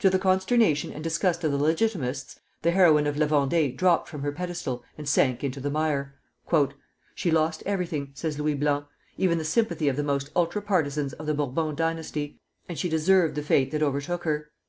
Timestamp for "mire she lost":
5.70-7.62